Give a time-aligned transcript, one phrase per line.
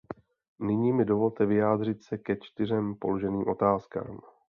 [0.59, 4.19] Nyní mi dovolte vyjádřit se ke čtyřem položeným otázkám.